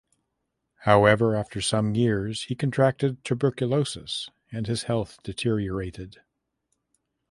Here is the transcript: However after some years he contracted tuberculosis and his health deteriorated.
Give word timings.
However 0.79 1.35
after 1.35 1.61
some 1.61 1.93
years 1.93 2.45
he 2.45 2.55
contracted 2.55 3.23
tuberculosis 3.23 4.31
and 4.51 4.65
his 4.65 4.85
health 4.89 5.19
deteriorated. 5.23 6.23